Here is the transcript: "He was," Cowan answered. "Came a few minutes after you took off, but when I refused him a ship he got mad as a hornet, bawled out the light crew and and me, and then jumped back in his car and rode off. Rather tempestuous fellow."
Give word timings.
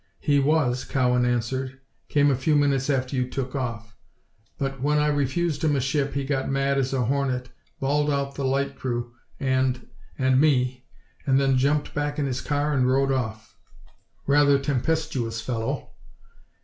"He 0.19 0.39
was," 0.39 0.83
Cowan 0.83 1.25
answered. 1.25 1.79
"Came 2.09 2.31
a 2.31 2.35
few 2.35 2.55
minutes 2.55 2.89
after 2.89 3.15
you 3.15 3.29
took 3.29 3.55
off, 3.55 3.95
but 4.57 4.81
when 4.81 4.97
I 4.97 5.05
refused 5.05 5.63
him 5.63 5.75
a 5.75 5.79
ship 5.79 6.15
he 6.15 6.23
got 6.25 6.49
mad 6.49 6.79
as 6.79 6.91
a 6.91 7.05
hornet, 7.05 7.49
bawled 7.79 8.09
out 8.09 8.33
the 8.33 8.43
light 8.43 8.75
crew 8.75 9.13
and 9.39 9.85
and 10.17 10.41
me, 10.41 10.87
and 11.27 11.39
then 11.39 11.55
jumped 11.55 11.93
back 11.93 12.17
in 12.17 12.25
his 12.25 12.41
car 12.41 12.73
and 12.73 12.89
rode 12.89 13.11
off. 13.11 13.55
Rather 14.25 14.57
tempestuous 14.57 15.39
fellow." 15.39 15.91